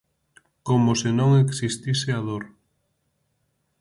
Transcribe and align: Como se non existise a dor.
Como 0.67 0.91
se 1.01 1.09
non 1.19 1.29
existise 1.43 2.09
a 2.17 2.19
dor. 2.27 2.43